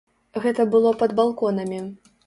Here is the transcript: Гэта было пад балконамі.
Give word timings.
Гэта 0.45 0.65
было 0.77 0.95
пад 1.03 1.15
балконамі. 1.21 1.87